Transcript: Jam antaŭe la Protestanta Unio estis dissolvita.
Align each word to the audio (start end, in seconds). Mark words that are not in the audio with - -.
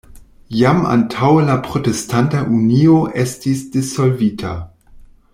Jam 0.59 0.79
antaŭe 0.93 1.43
la 1.49 1.57
Protestanta 1.67 2.41
Unio 2.55 2.95
estis 3.25 3.61
dissolvita. 3.75 4.55